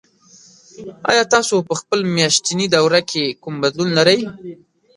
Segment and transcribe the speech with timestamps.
[1.09, 4.19] ایا تاسو په خپل میاشتني دوره کې کوم بدلون لرئ؟